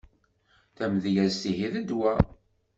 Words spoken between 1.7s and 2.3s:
d ddwa.